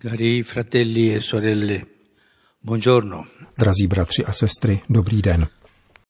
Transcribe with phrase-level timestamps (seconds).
[0.00, 1.86] Cari fratelli e sorelle,
[2.60, 3.24] buongiorno.
[3.58, 5.46] Drazí bratři a sestry, dobrý den.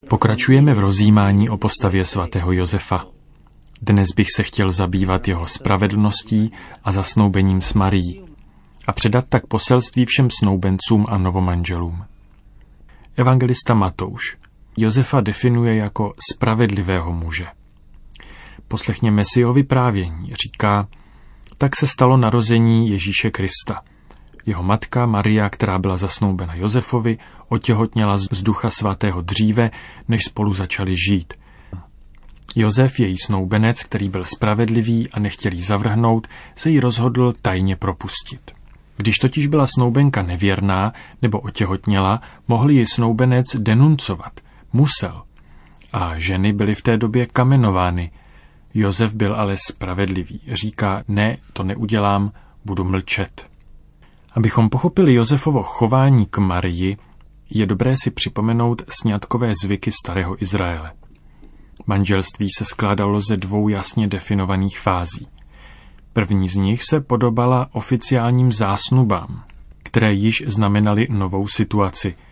[0.09, 3.07] Pokračujeme v rozjímání o postavě svatého Josefa.
[3.83, 6.53] Dnes bych se chtěl zabývat jeho spravedlností
[6.85, 8.25] a zasnoubením s Marií
[8.87, 12.05] a předat tak poselství všem snoubencům a novomanželům.
[13.17, 14.37] Evangelista Matouš
[14.77, 17.47] Josefa definuje jako spravedlivého muže.
[18.69, 20.33] Poslechněme si jeho vyprávění.
[20.43, 20.89] Říká,
[21.59, 23.83] tak se stalo narození Ježíše Krista.
[24.47, 27.19] Jeho matka Maria, která byla zasnoubena Josefovi,
[27.49, 29.71] otěhotněla z ducha svatého dříve,
[30.09, 31.35] než spolu začali žít.
[32.57, 36.27] Josef, její snoubenec, který byl spravedlivý a nechtěl jí zavrhnout,
[36.57, 38.51] se jí rozhodl tajně propustit.
[38.97, 44.41] Když totiž byla snoubenka nevěrná nebo otěhotněla, mohl ji snoubenec denuncovat.
[44.73, 45.23] Musel.
[45.93, 48.11] A ženy byly v té době kamenovány,
[48.75, 50.41] Josef byl ale spravedlivý.
[50.53, 52.33] Říká, ne, to neudělám,
[52.65, 53.51] budu mlčet.
[54.33, 56.97] Abychom pochopili Josefovo chování k Marii,
[57.51, 60.93] je dobré si připomenout sňatkové zvyky starého Izraele.
[61.87, 65.27] Manželství se skládalo ze dvou jasně definovaných fází.
[66.13, 69.45] První z nich se podobala oficiálním zásnubám,
[69.83, 72.15] které již znamenaly novou situaci–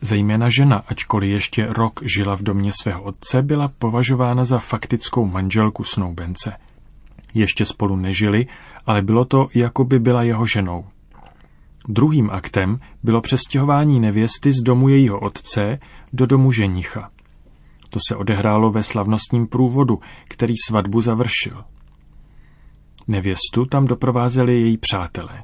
[0.00, 5.84] Zejména žena, ačkoliv ještě rok žila v domě svého otce, byla považována za faktickou manželku
[5.84, 6.52] snoubence.
[7.34, 8.46] Ještě spolu nežili,
[8.86, 10.84] ale bylo to, jako by byla jeho ženou.
[11.88, 15.78] Druhým aktem bylo přestěhování nevěsty z domu jejího otce
[16.12, 17.10] do domu ženicha.
[17.90, 21.64] To se odehrálo ve slavnostním průvodu, který svatbu završil.
[23.08, 25.42] Nevěstu tam doprovázeli její přátelé.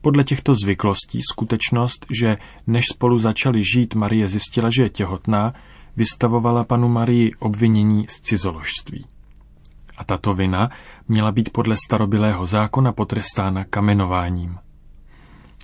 [0.00, 5.54] Podle těchto zvyklostí skutečnost, že než spolu začali žít, Marie zjistila, že je těhotná,
[5.96, 9.06] vystavovala panu Marii obvinění z cizoložství.
[9.96, 10.70] A tato vina
[11.08, 14.58] měla být podle starobilého zákona potrestána kamenováním.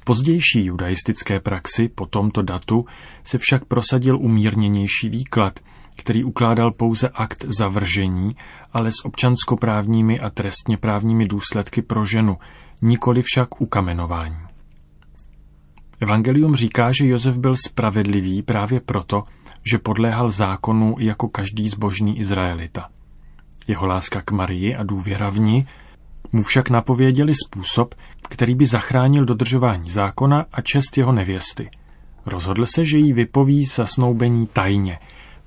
[0.05, 2.84] Pozdější judaistické praxi po tomto datu
[3.25, 5.61] se však prosadil umírněnější výklad,
[5.97, 8.37] který ukládal pouze akt zavržení,
[8.73, 12.37] ale s občanskoprávními a trestně právními důsledky pro ženu,
[12.83, 14.37] nikoli však ukamenování.
[16.01, 19.23] Evangelium říká, že Josef byl spravedlivý právě proto,
[19.65, 22.89] že podléhal zákonu jako každý zbožný Izraelita.
[23.67, 25.67] Jeho láska k Marii a důvěra v ní
[26.33, 27.95] mu však napověděli způsob,
[28.29, 31.71] který by zachránil dodržování zákona a čest jeho nevěsty.
[32.27, 34.99] Rozhodl se, že jí vypoví zasnoubení tajně,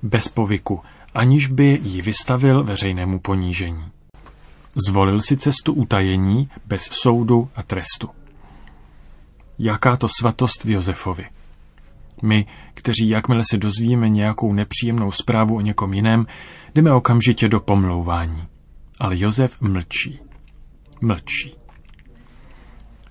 [0.02, 0.80] bez povyku,
[1.14, 3.84] aniž by ji vystavil veřejnému ponížení.
[4.88, 8.08] Zvolil si cestu utajení bez soudu a trestu.
[9.58, 11.26] Jaká to svatost v Josefovi.
[12.22, 16.26] My, kteří jakmile se dozvíme nějakou nepříjemnou zprávu o někom jiném,
[16.74, 18.46] jdeme okamžitě do pomlouvání.
[19.00, 20.18] Ale Josef mlčí.
[21.00, 21.54] Mlčí.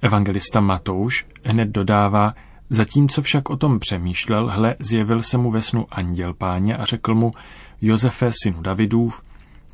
[0.02, 2.34] Evangelista Matouš hned dodává,
[2.70, 7.16] zatímco však o tom přemýšlel, hle, zjevil se mu ve snu anděl páně a řekl
[7.16, 7.32] mu,
[7.82, 9.24] Josefe, synu Davidův,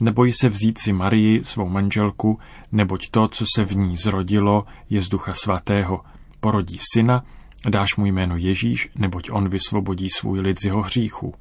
[0.01, 2.39] Neboj se vzít si Marii, svou manželku,
[2.71, 6.01] neboť to, co se v ní zrodilo, je z ducha svatého.
[6.39, 7.23] Porodí syna,
[7.69, 11.33] dáš mu jméno Ježíš, neboť on vysvobodí svůj lid z jeho hříchu.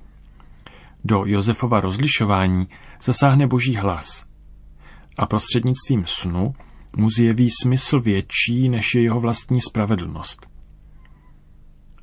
[1.05, 2.67] Do Josefova rozlišování
[3.03, 4.25] zasáhne boží hlas.
[5.19, 6.55] A prostřednictvím snu
[6.97, 10.52] mu zjeví smysl větší, než je jeho vlastní spravedlnost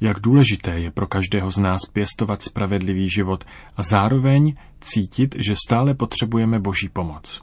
[0.01, 3.43] jak důležité je pro každého z nás pěstovat spravedlivý život
[3.77, 7.41] a zároveň cítit, že stále potřebujeme Boží pomoc.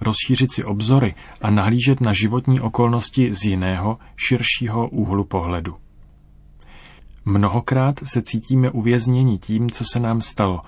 [0.00, 5.74] Rozšířit si obzory a nahlížet na životní okolnosti z jiného, širšího úhlu pohledu.
[7.24, 10.60] Mnohokrát se cítíme uvězněni tím, co se nám stalo.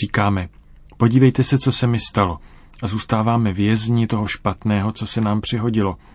[0.00, 0.48] Říkáme,
[0.96, 2.38] podívejte se, co se mi stalo,
[2.82, 5.96] a zůstáváme vězni toho špatného, co se nám přihodilo–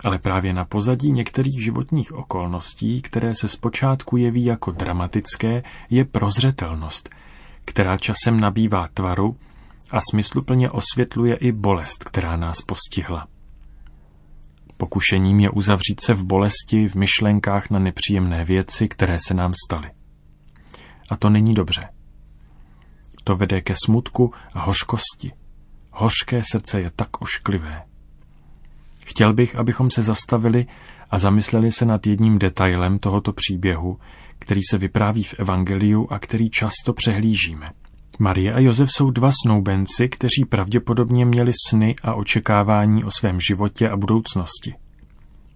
[0.00, 7.10] ale právě na pozadí některých životních okolností, které se zpočátku jeví jako dramatické, je prozřetelnost,
[7.64, 9.36] která časem nabývá tvaru
[9.90, 13.26] a smysluplně osvětluje i bolest, která nás postihla.
[14.76, 19.90] Pokušením je uzavřít se v bolesti, v myšlenkách na nepříjemné věci, které se nám staly.
[21.10, 21.88] A to není dobře.
[23.24, 25.32] To vede ke smutku a hořkosti.
[25.90, 27.82] Hořké srdce je tak ošklivé.
[29.04, 30.66] Chtěl bych, abychom se zastavili
[31.10, 33.98] a zamysleli se nad jedním detailem tohoto příběhu,
[34.38, 37.70] který se vypráví v Evangeliu a který často přehlížíme.
[38.18, 43.90] Marie a Josef jsou dva snoubenci, kteří pravděpodobně měli sny a očekávání o svém životě
[43.90, 44.74] a budoucnosti.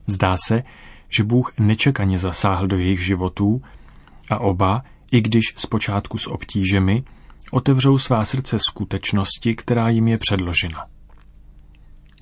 [0.06, 0.62] Zdá se,
[1.08, 3.62] že Bůh nečekaně zasáhl do jejich životů
[4.30, 7.02] a oba, i když zpočátku s obtížemi,
[7.52, 10.86] otevřou svá srdce skutečnosti, která jim je předložena.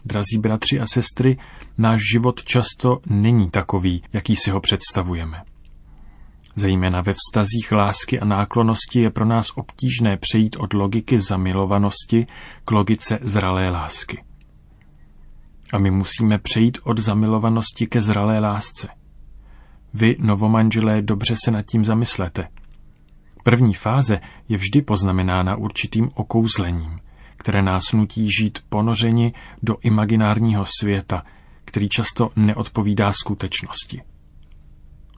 [0.06, 1.38] Drazí bratři a sestry,
[1.78, 5.42] náš život často není takový, jaký si ho představujeme.
[6.56, 12.26] Zejména ve vztazích lásky a náklonosti je pro nás obtížné přejít od logiky zamilovanosti
[12.64, 14.24] k logice zralé lásky.
[15.72, 18.88] A my musíme přejít od zamilovanosti ke zralé lásce.
[19.94, 22.48] Vy, novomanželé, dobře se nad tím zamyslete.
[23.42, 26.98] První fáze je vždy poznamenána určitým okouzlením,
[27.46, 29.32] které nás nutí žít ponořeni
[29.62, 31.22] do imaginárního světa,
[31.64, 34.02] který často neodpovídá skutečnosti.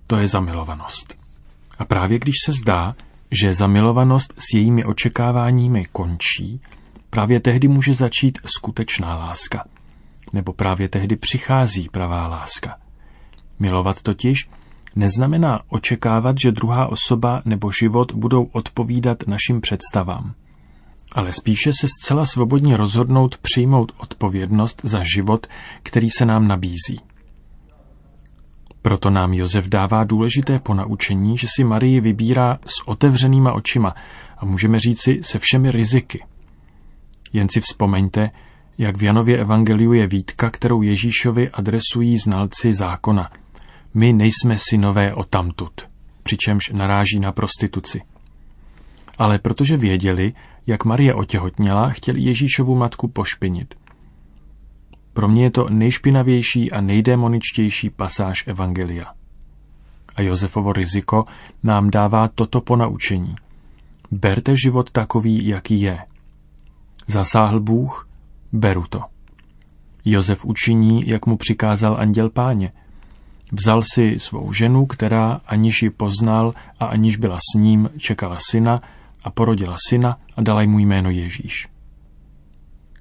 [0.07, 1.19] To je zamilovanost.
[1.79, 2.95] A právě když se zdá,
[3.31, 6.61] že zamilovanost s jejími očekáváními končí,
[7.11, 9.65] právě tehdy může začít skutečná láska.
[10.33, 12.79] Nebo právě tehdy přichází pravá láska.
[13.59, 14.49] Milovat totiž
[14.97, 20.35] neznamená očekávat, že druhá osoba nebo život budou odpovídat našim představám,
[21.13, 25.47] ale spíše se zcela svobodně rozhodnout přijmout odpovědnost za život,
[25.83, 27.01] který se nám nabízí.
[28.83, 33.95] Proto nám Josef dává důležité ponaučení, že si Marii vybírá s otevřenýma očima
[34.39, 36.25] a můžeme říci se všemi riziky.
[37.33, 38.31] Jen si vzpomeňte,
[38.79, 43.31] jak v Janově evangeliu je výtka, kterou Ježíšovi adresují znalci zákona.
[43.95, 45.73] My nejsme synové o tamtud,
[46.23, 48.03] přičemž naráží na prostituci.
[49.19, 50.32] Ale protože věděli,
[50.67, 53.75] jak Marie otěhotněla, chtěli Ježíšovu matku pošpinit–
[55.19, 59.06] pro mě je to nejšpinavější a nejdémoničtější pasáž Evangelia.
[60.15, 61.25] A Josefovo riziko
[61.62, 63.35] nám dává toto ponaučení.
[64.11, 65.99] Berte život takový, jaký je.
[67.06, 68.09] Zasáhl Bůh,
[68.53, 69.00] beru to.
[70.05, 72.73] Josef učiní, jak mu přikázal anděl páně.
[73.53, 78.81] Vzal si svou ženu, která, aniž ji poznal a aniž byla s ním, čekala syna
[79.25, 81.69] a porodila syna a dala mu jméno Ježíš.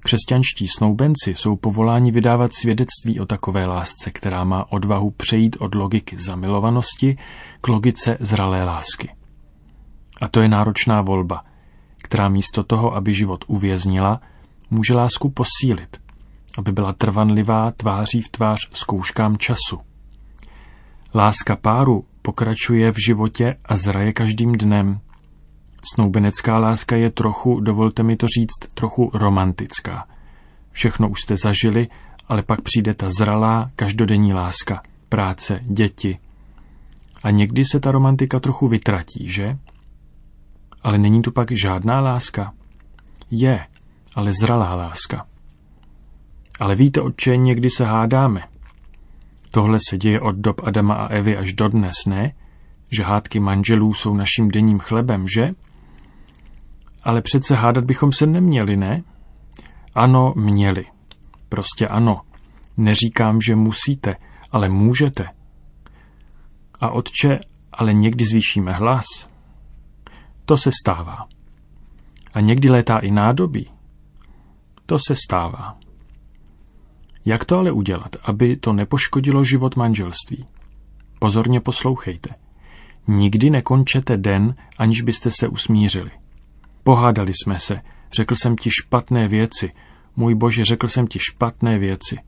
[0.00, 6.18] Křesťanští snoubenci jsou povoláni vydávat svědectví o takové lásce, která má odvahu přejít od logiky
[6.18, 7.18] zamilovanosti
[7.60, 9.14] k logice zralé lásky.
[10.20, 11.44] A to je náročná volba,
[12.02, 14.20] která místo toho, aby život uvěznila,
[14.70, 15.96] může lásku posílit,
[16.58, 19.80] aby byla trvanlivá tváří v tvář zkouškám času.
[21.14, 25.00] Láska páru pokračuje v životě a zraje každým dnem,
[25.94, 30.06] Snoubenecká láska je trochu, dovolte mi to říct, trochu romantická.
[30.72, 31.88] Všechno už jste zažili,
[32.28, 36.18] ale pak přijde ta zralá, každodenní láska, práce, děti.
[37.22, 39.58] A někdy se ta romantika trochu vytratí, že?
[40.82, 42.52] Ale není tu pak žádná láska?
[43.30, 43.66] Je,
[44.14, 45.26] ale zralá láska.
[46.60, 48.42] Ale víte, otče, někdy se hádáme.
[49.50, 52.32] Tohle se děje od dob Adama a Evy až do dnes, ne?
[52.90, 55.44] Že hádky manželů jsou naším denním chlebem, že?
[57.02, 59.02] Ale přece hádat bychom se neměli, ne?
[59.94, 60.86] Ano, měli.
[61.48, 62.20] Prostě ano.
[62.76, 64.16] Neříkám, že musíte,
[64.52, 65.28] ale můžete.
[66.80, 67.38] A otče,
[67.72, 69.04] ale někdy zvýšíme hlas.
[70.44, 71.26] To se stává.
[72.34, 73.70] A někdy létá i nádobí.
[74.86, 75.78] To se stává.
[77.24, 80.46] Jak to ale udělat, aby to nepoškodilo život manželství?
[81.18, 82.30] Pozorně poslouchejte.
[83.08, 86.10] Nikdy nekončete den, aniž byste se usmířili.
[86.88, 87.80] Pohádali jsme se,
[88.12, 89.72] řekl jsem ti špatné věci,
[90.16, 92.18] můj bože, řekl jsem ti špatné věci.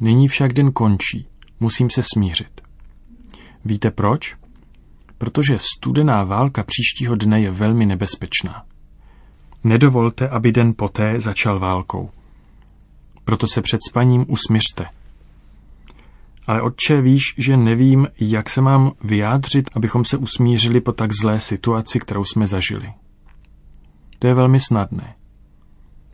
[0.00, 1.28] Nyní však den končí,
[1.60, 2.60] musím se smířit.
[3.64, 4.36] Víte proč?
[5.18, 8.64] Protože studená válka příštího dne je velmi nebezpečná.
[9.64, 12.10] Nedovolte, aby den poté začal válkou.
[13.24, 14.86] Proto se před spaním usmířte.
[16.46, 21.40] Ale otče, víš, že nevím, jak se mám vyjádřit, abychom se usmířili po tak zlé
[21.40, 22.92] situaci, kterou jsme zažili.
[24.18, 25.14] To je velmi snadné.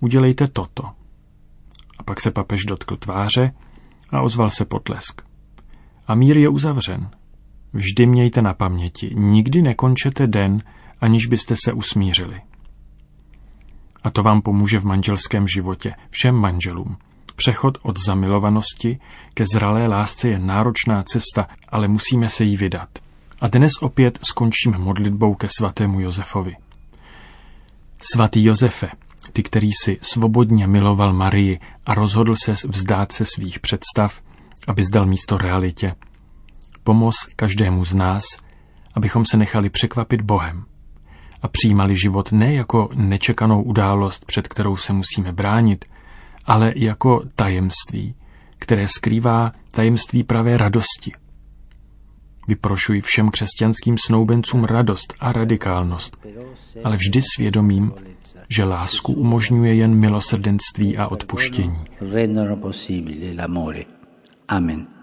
[0.00, 0.82] Udělejte toto.
[1.98, 3.52] A pak se papež dotkl tváře
[4.10, 5.22] a ozval se potlesk.
[6.06, 7.10] A mír je uzavřen.
[7.72, 10.62] Vždy mějte na paměti, nikdy nekončete den,
[11.00, 12.40] aniž byste se usmířili.
[14.02, 16.96] A to vám pomůže v manželském životě, všem manželům.
[17.36, 18.98] Přechod od zamilovanosti
[19.34, 22.88] ke zralé lásce je náročná cesta, ale musíme se jí vydat.
[23.40, 26.56] A dnes opět skončím modlitbou ke svatému Josefovi.
[28.04, 28.88] Svatý Josefe,
[29.32, 34.22] ty, který si svobodně miloval Marii a rozhodl se vzdát se svých představ,
[34.66, 35.94] aby zdal místo realitě.
[36.84, 38.24] Pomoz každému z nás,
[38.94, 40.64] abychom se nechali překvapit Bohem
[41.42, 45.84] a přijímali život ne jako nečekanou událost, před kterou se musíme bránit,
[46.44, 48.14] ale jako tajemství,
[48.58, 51.12] které skrývá tajemství pravé radosti.
[52.48, 56.26] Vyprošuji všem křesťanským snoubencům radost a radikálnost,
[56.84, 57.92] ale vždy svědomím,
[58.48, 61.78] že lásku umožňuje jen milosrdenství a odpuštění.
[64.48, 65.01] Amen.